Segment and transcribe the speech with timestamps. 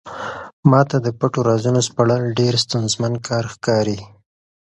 [0.69, 3.99] ما ته د پټو رازونو سپړل ډېر ستونزمن کار ښکاري.